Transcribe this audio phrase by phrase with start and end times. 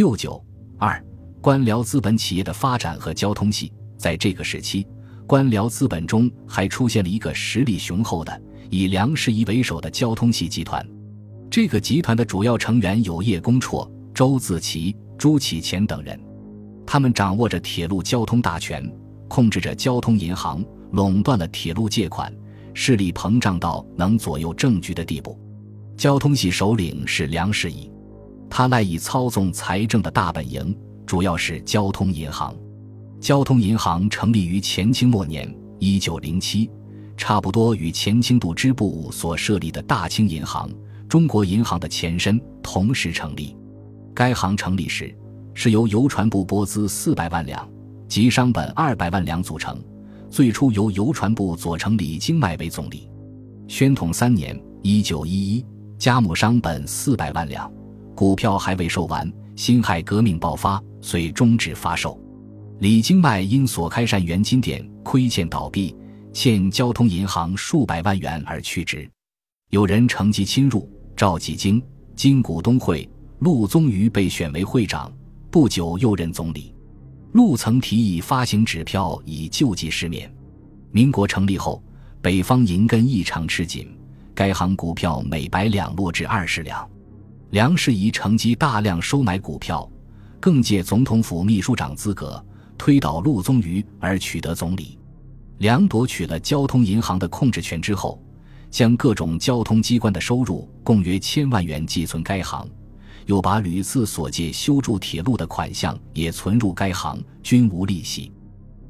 [0.00, 0.42] 六九
[0.78, 0.98] 二
[1.42, 4.86] 官僚资本企业的发展和交通系，在这个时期，
[5.26, 10.82] 官僚资本中还出现了一个实力雄厚的以梁士仪为首的交通系集团。
[11.50, 16.18] 这个集团的主要成员有叶公绰、周自齐、朱启潜等人，
[16.86, 18.82] 他们掌握着铁路交通大权，
[19.28, 22.34] 控制着交通银行，垄断了铁路借款，
[22.72, 25.38] 势力膨胀到能左右政局的地步。
[25.94, 27.92] 交通系首领是梁士仪。
[28.50, 30.76] 他赖以操纵财政的大本营，
[31.06, 32.54] 主要是交通银行。
[33.20, 36.68] 交通银行成立于前清末年（一九零七），
[37.16, 40.68] 差不多与前清度支部所设立的大清银行、
[41.08, 43.56] 中国银行的前身同时成立。
[44.12, 45.14] 该行成立时
[45.54, 47.66] 是由邮传部拨资四百万两
[48.08, 49.80] 及商本二百万两组成，
[50.28, 53.08] 最初由邮传部左丞李经迈为总理。
[53.68, 55.64] 宣统三年（一九一一），
[55.96, 57.70] 加募商本四百万两。
[58.20, 62.20] 股票还未售完，辛亥革命爆发，遂终止发售。
[62.80, 65.96] 李经迈因所开善元金店亏欠倒闭，
[66.30, 69.10] 欠交通银行数百万元而去职。
[69.70, 71.82] 有人乘机侵入，赵继京、
[72.14, 75.10] 经股东会，陆宗舆被选为会长，
[75.50, 76.74] 不久又任总理。
[77.32, 80.30] 陆曾提议发行纸票以救济市面。
[80.90, 81.82] 民国成立后，
[82.20, 83.88] 北方银根异常吃紧，
[84.34, 86.86] 该行股票每百两落至二十两。
[87.50, 89.88] 梁士仪乘机大量收买股票，
[90.38, 92.44] 更借总统府秘书长资格
[92.78, 94.96] 推倒陆宗舆而取得总理。
[95.58, 98.22] 梁夺取了交通银行的控制权之后，
[98.70, 102.68] 将各种交通机关的收入共约千万元寄存该行，
[103.26, 108.30] 又把屡次所借修筑铁路的款项也存入该行，均无利息。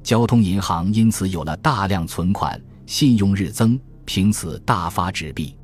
[0.03, 5.57] 交通银行因此有了大量存款，信用日增，凭此大发纸币。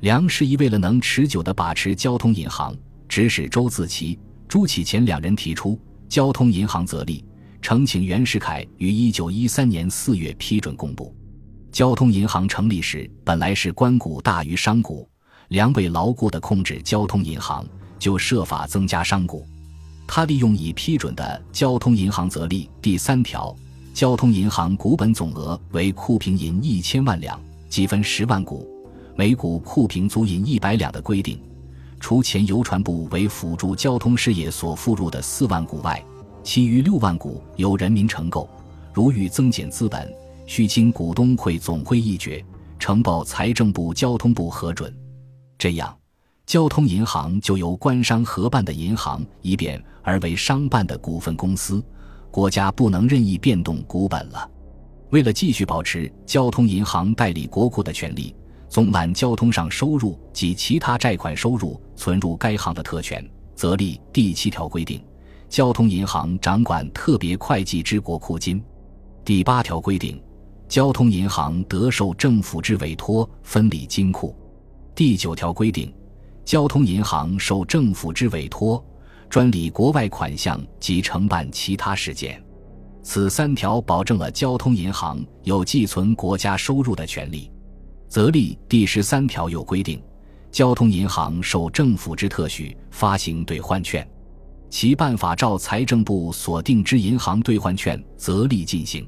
[0.00, 2.76] 梁士仪为了能持久地把持交通银行，
[3.08, 7.24] 指使周自齐、朱启潜两人提出交通银行则立，
[7.62, 11.14] 呈请袁世凯于一九一三年四月批准公布。
[11.72, 15.08] 交通银行成立时本来是官股大于商股，
[15.48, 17.66] 梁为牢固地控制交通银行，
[17.98, 19.46] 就设法增加商股。
[20.06, 23.56] 他利用已批准的交通银行则立第三条，
[23.94, 27.40] 交通银行股本总额为库平银一千万两，
[27.70, 28.73] 积分十万股。
[29.16, 31.40] 每股库平足银一百两的规定，
[32.00, 36.04] 除前邮传部为辅助交通事业所付入的四万股外，
[36.42, 38.48] 其余六万股由人民承购。
[38.92, 40.12] 如欲增减资本，
[40.46, 42.44] 需经股东会总会议决，
[42.76, 44.92] 呈报财政部、交通部核准。
[45.58, 45.96] 这样，
[46.44, 51.80] 交通银行就由官商合办的银行一变而为商办的股份公司，
[52.32, 54.50] 国家不能任意变动股本了。
[55.10, 58.34] 为了继续保持交通银行代理国库的权利。
[58.74, 63.24] 总揽交通上收入及其他债款收入存入该行的特权，
[63.54, 65.00] 则立第七条规定，
[65.48, 68.60] 交通银行掌管特别会计之国库金。
[69.24, 70.20] 第八条规定，
[70.68, 74.36] 交通银行得受政府之委托分理金库。
[74.92, 75.94] 第九条规定，
[76.44, 78.84] 交通银行受政府之委托
[79.30, 82.42] 专理国外款项及承办其他事件。
[83.04, 87.48] 此三条保证了交通银行有寄存国家收入的权利。
[88.14, 90.00] 则例第十三条有规定，
[90.52, 94.08] 交通银行受政府之特许发行兑换券，
[94.70, 99.04] 其办法照财政部所定之银行兑换券则例进行，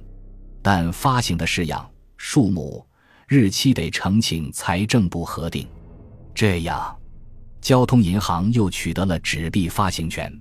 [0.61, 2.85] 但发行的式样、数目、
[3.29, 5.69] 日期得呈请财政部核定。
[6.35, 6.93] 这样，
[7.61, 10.37] 交通银行又取得了纸币发行权。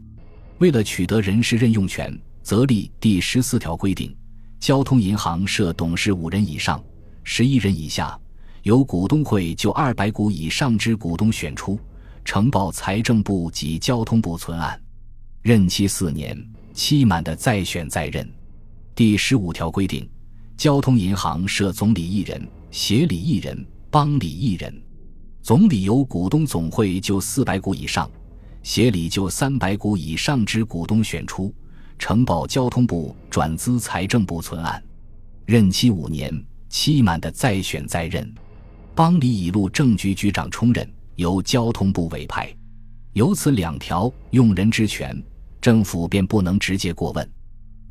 [0.57, 4.17] 为了取得人事任用权，则例第十四条规定，
[4.59, 6.83] 交通银行设董事五人以上，
[7.23, 8.19] 十一人以下。
[8.65, 11.79] 由股东会就二百股以上之股东选出，
[12.23, 14.81] 呈报财政部及交通部存案，
[15.43, 16.35] 任期四年，
[16.73, 18.27] 期满的再选再任。
[18.95, 20.09] 第十五条规定，
[20.57, 24.73] 交通银行设总理一人、协理一人、帮理一人。
[25.43, 28.09] 总理由股东总会就四百股以上，
[28.63, 31.53] 协理就三百股以上之股东选出，
[31.99, 34.83] 呈报交通部转资财政部存案，
[35.45, 38.27] 任期五年，期满的再选再任。
[38.95, 42.49] 邦里以路政局局长充任，由交通部委派。
[43.11, 45.21] 由此两条用人之权，
[45.59, 47.29] 政府便不能直接过问。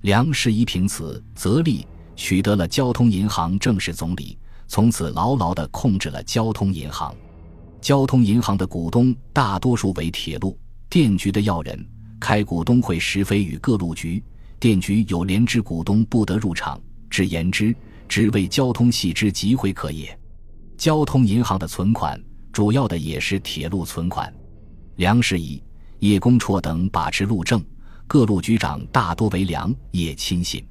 [0.00, 1.86] 梁士仪凭此则立，
[2.16, 7.14] 取得了交通银行正式总理，从此牢牢地控制了交通银行。
[7.82, 10.58] 交通银行的股东大多数为铁路、
[10.88, 11.86] 电局的要人，
[12.18, 14.24] 开股东会时非与各路局、
[14.58, 16.80] 电局有连支股东不得入场，
[17.10, 17.76] 只言之，
[18.08, 20.18] 只为交通系之集会可也。
[20.76, 22.20] 交通银行的存款
[22.52, 24.32] 主要的也是铁路存款。
[24.96, 25.62] 梁士仪
[26.00, 27.64] 叶公绰等把持路政，
[28.06, 30.64] 各路局长大多为梁叶亲信，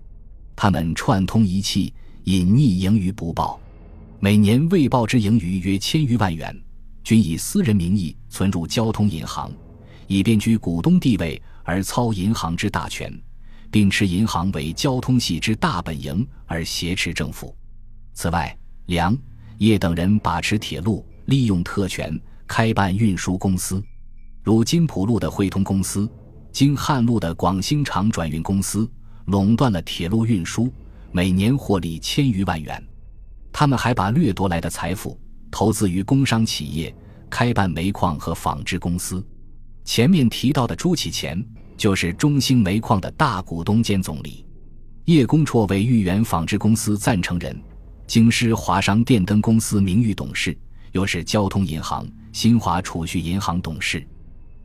[0.56, 3.60] 他们串通一气，隐匿盈余不报，
[4.20, 6.58] 每年未报之盈余约千余万元，
[7.04, 9.52] 均以私人名义存入交通银行，
[10.08, 13.12] 以便居股东地位而操银行之大权，
[13.72, 17.56] 并持银行为交通系之大本营而挟持政府。
[18.14, 19.18] 此外，梁
[19.64, 23.82] 叶等人把持铁路，利用特权开办运输公司，
[24.44, 26.10] 如金浦路的汇通公司、
[26.52, 28.92] 京汉路的广兴厂转运公司，
[29.28, 30.70] 垄断了铁路运输，
[31.14, 32.86] 每年获利千余万元。
[33.54, 35.18] 他们还把掠夺来的财富
[35.50, 36.94] 投资于工商企业，
[37.30, 39.26] 开办煤矿和纺织公司。
[39.86, 41.42] 前面提到的朱启潜
[41.78, 44.46] 就是中兴煤矿的大股东兼总理，
[45.06, 47.58] 叶公绰为豫园纺织公司赞成人。
[48.06, 50.58] 京师华商电灯公司名誉董事，
[50.92, 54.06] 又是交通银行、新华储蓄银行董事。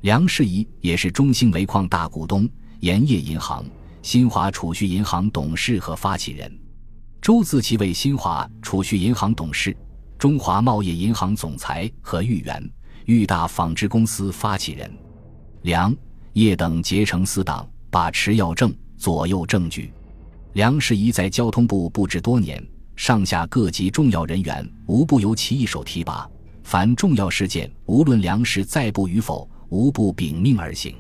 [0.02, 2.48] 梁士仪也是中兴煤矿大股东、
[2.80, 3.64] 盐业银行、
[4.02, 6.58] 新华储蓄银行董事和发起人。
[7.20, 9.76] 周自齐为新华储蓄银行董事、
[10.18, 12.70] 中华贸易银行总裁和豫园、
[13.06, 14.92] 豫大纺织公司发起人。
[15.62, 15.94] 梁、
[16.34, 19.90] 叶等结成私党，把持要政，左右政局。
[20.52, 22.64] 梁士仪在交通部布置多年。
[22.98, 26.28] 上下各级重要人员无不由其一手提拔，
[26.64, 30.96] 凡重要事件，无论梁氏在部与否，无不秉命而行。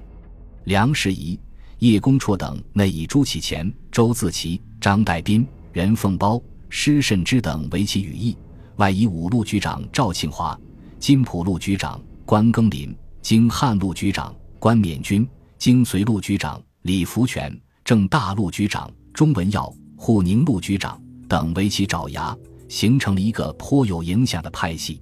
[0.62, 1.36] 梁士仪、
[1.80, 8.36] 叶公绰等内以朱启潜、周自齐、张代斌、任凤苞、施慎之等为其羽翼，
[8.76, 10.56] 外以五路局长赵庆华、
[11.00, 15.28] 金浦路局长关庚林、京汉路局长关勉军、
[15.58, 21.02] 京绥路局长李福全、正大路局长钟文耀、沪宁路局长。
[21.28, 22.36] 等为其爪牙，
[22.68, 25.00] 形成了一个颇有影响的派系。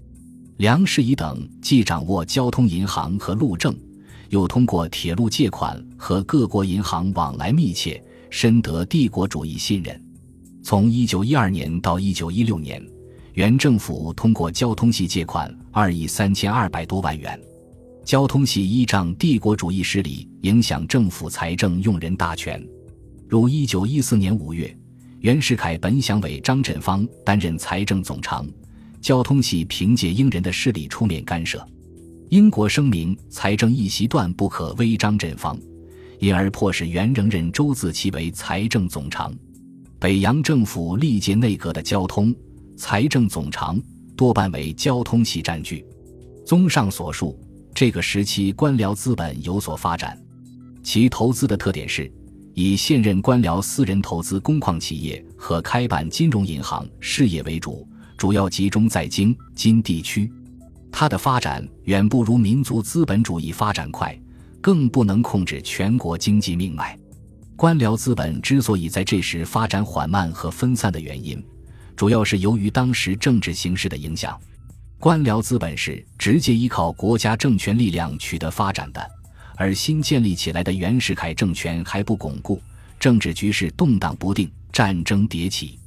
[0.59, 3.75] 梁士仪等既掌握交通银行和路政，
[4.31, 10.03] 又通过铁路借款和各国银行往来密切，深得帝国主义信任。
[10.63, 12.85] 从1912年到1916年，
[13.35, 17.41] 原政府通过交通系借款二亿三千二百多万元。
[18.05, 22.61] 交通系依仗帝国主义势力，影响政府财政用人大权。
[23.29, 24.77] 如1914年5月。
[25.21, 28.47] 袁世凯本想委张振芳担任财政总长，
[29.01, 31.67] 交通系凭借英人的势力出面干涉。
[32.29, 35.59] 英国声明财政一席断不可威张振芳，
[36.19, 39.35] 因而迫使袁仍任周自齐为财政总长。
[39.99, 42.35] 北洋政府历届内阁的交通、
[42.77, 43.81] 财政总长
[44.17, 45.85] 多半为交通系占据。
[46.45, 47.39] 综上所述，
[47.75, 50.17] 这个时期官僚资本有所发展，
[50.83, 52.13] 其投资的特点是。
[52.59, 57.87] 以现任官僚私人投资工矿企业和开办金融银行事业为主，
[58.17, 60.33] 主要集中在京津地区。
[60.91, 64.19] 它的发展远不如民族资本主义发展快，
[64.59, 66.99] 更不能控制全国经济命脉。
[67.57, 71.45] 官僚资本之所以在这时发展缓慢和分散的原因，
[71.95, 74.35] 主要是由于当时政治形势的影响。
[74.99, 79.11] 官僚资本是直接依靠国家政权力量取得发展的。
[79.57, 82.61] 而新建立起来的袁世凯政权还不巩固，
[83.01, 85.79] 政治局势动荡不定，战争迭起，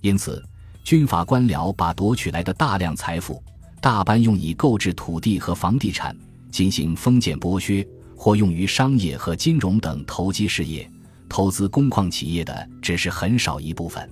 [0.00, 0.42] 因此
[0.84, 3.42] 军阀官僚把夺取来的大量财富
[3.80, 6.16] 大半用以购置土地和房地产，
[6.50, 7.86] 进行封建剥削，
[8.16, 10.88] 或用于商业和金融等投机事业，
[11.28, 14.08] 投资工矿企业的只是很少一部分。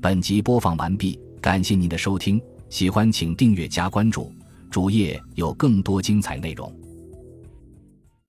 [0.00, 4.30] 本集播放完毕，感谢您的收听，喜欢请订阅加关注。
[4.70, 6.72] 主页有更多精彩内容。